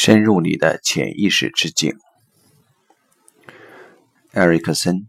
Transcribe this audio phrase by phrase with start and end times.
[0.00, 1.96] 深入你的潜意识之境。
[4.30, 5.08] 艾瑞克森，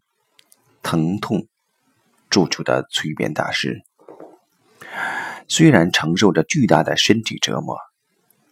[0.82, 1.48] 疼痛
[2.32, 3.84] 铸就的催眠大师，
[5.48, 7.78] 虽然承受着巨大的身体折磨，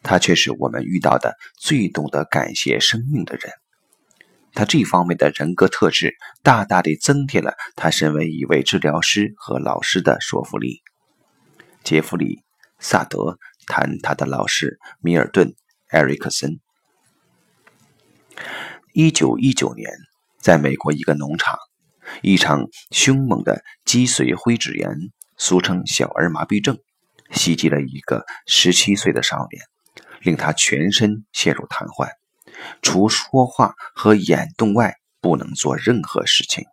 [0.03, 3.51] 他却是我们遇到的最懂得感谢生命的人。
[4.53, 10.83] 他这方面的人格特质，大大地增添了他身为一位治疗师和老师的说服力。
[11.83, 12.35] 杰弗里·
[12.77, 15.55] 萨德谈他的老师米尔顿。
[15.89, 16.59] 艾瑞克森，
[18.93, 19.89] 一九一九年，
[20.37, 21.57] 在美国一个农场，
[22.21, 24.91] 一场凶猛的脊髓灰质炎
[25.39, 26.77] （俗称小儿麻痹症）
[27.31, 29.63] 袭击了一个十七岁的少年，
[30.19, 32.09] 令他全身陷入瘫痪，
[32.81, 36.65] 除说话和眼动外，不能做任何事情。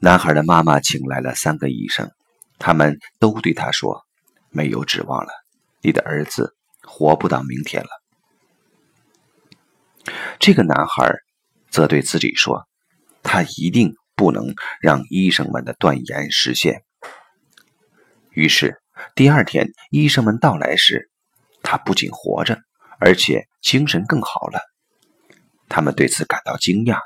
[0.00, 2.10] 男孩的妈妈请来了三个医生，
[2.58, 4.02] 他们都对他说
[4.50, 5.30] ：“没有指望了，
[5.80, 6.56] 你的儿子。”
[6.86, 7.88] 活不到明天了。
[10.38, 11.14] 这个男孩
[11.70, 12.66] 则对自己说
[13.22, 16.82] ：“他一定不能让医生们的断言实现。”
[18.30, 18.80] 于是
[19.14, 21.10] 第二天医生们到来时，
[21.62, 22.58] 他不仅活着，
[22.98, 24.60] 而且精神更好了。
[25.68, 26.98] 他们对此感到惊讶，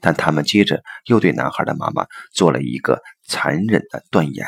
[0.00, 4.46] 但他们接着又对男孩的妈妈做了一个残忍的断言：“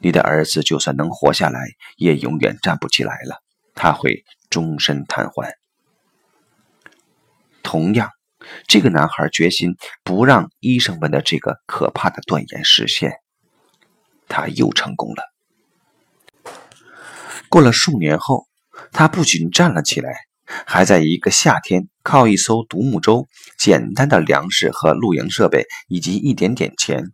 [0.00, 1.60] 你的儿子就算能活下来，
[1.96, 3.40] 也永远站不起来了。”
[3.74, 5.52] 他会终身瘫痪。
[7.62, 8.10] 同样，
[8.66, 13.12] 这个男孩决心不让医生们的这个可怕的断言实现。
[14.28, 15.22] 他又成功了。
[17.48, 18.46] 过了数年后，
[18.92, 20.12] 他不仅站了起来，
[20.66, 23.26] 还在一个夏天靠一艘独木舟、
[23.58, 27.04] 简单的粮食和露营设备以及一点点钱，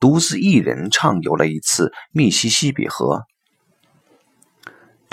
[0.00, 3.22] 独自一人畅游了一次密西西比河。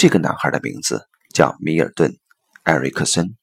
[0.01, 2.09] 这个男孩的名字叫米尔顿·
[2.63, 3.35] 艾瑞克森，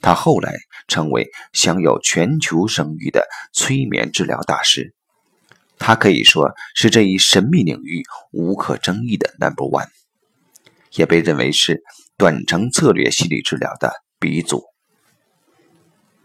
[0.00, 0.54] 他后来
[0.88, 4.94] 成为享有全球声誉的催眠治疗大师。
[5.78, 8.02] 他可以说是这一神秘领域
[8.32, 9.88] 无可争议的 Number One，
[10.92, 11.82] 也被认为是
[12.16, 14.64] 短程策略心理治疗的鼻祖。